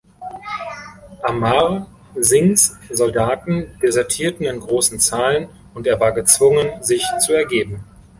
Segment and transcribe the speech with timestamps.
[1.23, 7.83] Amar Singhs Soldaten desertierten in großen Zahlen, und er war gezwungen, sich zu ergeben.